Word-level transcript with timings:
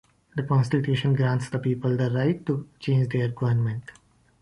The 0.35 0.41
constitution 0.41 1.13
grants 1.13 1.49
the 1.51 1.59
people 1.59 1.95
the 1.95 2.09
right 2.09 2.43
to 2.47 2.67
change 2.79 3.09
their 3.09 3.27
government. 3.27 3.91